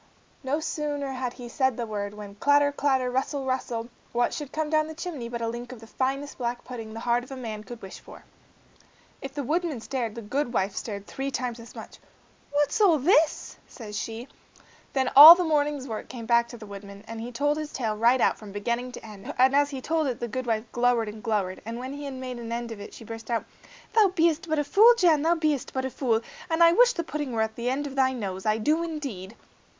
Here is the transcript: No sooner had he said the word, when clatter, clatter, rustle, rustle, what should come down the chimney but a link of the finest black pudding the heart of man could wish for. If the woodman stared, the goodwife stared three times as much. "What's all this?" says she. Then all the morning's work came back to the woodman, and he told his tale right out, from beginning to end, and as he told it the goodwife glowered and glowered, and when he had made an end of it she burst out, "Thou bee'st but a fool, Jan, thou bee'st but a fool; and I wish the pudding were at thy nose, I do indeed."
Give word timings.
No 0.41 0.59
sooner 0.59 1.11
had 1.11 1.33
he 1.33 1.47
said 1.47 1.77
the 1.77 1.85
word, 1.85 2.15
when 2.15 2.33
clatter, 2.33 2.71
clatter, 2.71 3.11
rustle, 3.11 3.45
rustle, 3.45 3.87
what 4.13 4.33
should 4.33 4.51
come 4.51 4.67
down 4.67 4.87
the 4.87 4.95
chimney 4.95 5.29
but 5.29 5.43
a 5.43 5.47
link 5.47 5.71
of 5.71 5.79
the 5.79 5.85
finest 5.85 6.39
black 6.39 6.63
pudding 6.63 6.91
the 6.95 7.01
heart 7.01 7.23
of 7.25 7.37
man 7.37 7.63
could 7.63 7.79
wish 7.83 7.99
for. 7.99 8.23
If 9.21 9.35
the 9.35 9.43
woodman 9.43 9.79
stared, 9.79 10.15
the 10.15 10.23
goodwife 10.23 10.75
stared 10.75 11.05
three 11.05 11.29
times 11.29 11.59
as 11.59 11.75
much. 11.75 11.99
"What's 12.51 12.81
all 12.81 12.97
this?" 12.97 13.57
says 13.67 13.95
she. 13.95 14.27
Then 14.93 15.11
all 15.15 15.35
the 15.35 15.43
morning's 15.43 15.87
work 15.87 16.09
came 16.09 16.25
back 16.25 16.47
to 16.47 16.57
the 16.57 16.65
woodman, 16.65 17.05
and 17.07 17.21
he 17.21 17.31
told 17.31 17.59
his 17.59 17.71
tale 17.71 17.95
right 17.95 18.19
out, 18.19 18.39
from 18.39 18.51
beginning 18.51 18.91
to 18.93 19.05
end, 19.05 19.31
and 19.37 19.55
as 19.55 19.69
he 19.69 19.81
told 19.81 20.07
it 20.07 20.19
the 20.19 20.27
goodwife 20.27 20.63
glowered 20.71 21.09
and 21.09 21.21
glowered, 21.21 21.61
and 21.63 21.77
when 21.77 21.93
he 21.93 22.05
had 22.05 22.15
made 22.15 22.39
an 22.39 22.51
end 22.51 22.71
of 22.71 22.79
it 22.81 22.91
she 22.95 23.03
burst 23.05 23.29
out, 23.29 23.45
"Thou 23.93 24.07
bee'st 24.15 24.49
but 24.49 24.57
a 24.57 24.63
fool, 24.63 24.95
Jan, 24.97 25.21
thou 25.21 25.35
bee'st 25.35 25.71
but 25.73 25.85
a 25.85 25.91
fool; 25.91 26.21
and 26.49 26.63
I 26.63 26.71
wish 26.71 26.93
the 26.93 27.03
pudding 27.03 27.33
were 27.33 27.43
at 27.43 27.55
thy 27.55 28.13
nose, 28.13 28.47
I 28.47 28.57
do 28.57 28.81
indeed." 28.81 29.35